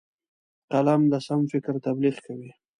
[0.71, 2.51] قلم د سم فکر تبلیغ کوي